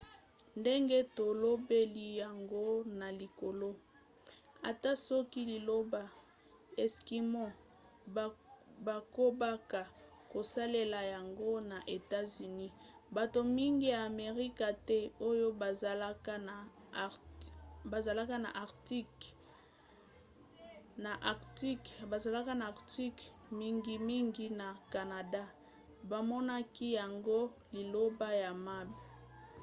[0.59, 2.65] ndenge tolobeli yango
[2.99, 3.69] na likolo
[4.69, 6.01] ata soki liloba
[6.83, 7.43] eskimo
[8.87, 9.81] bakobaka
[10.31, 12.73] kosalela yango na etats-unis
[13.17, 15.47] bato mingi ya amerika te oyo
[22.11, 23.25] bazalaka na arctique
[23.59, 25.43] mingimingi na canada
[26.09, 27.37] bamonaki yango
[27.75, 29.01] liloba ya mabe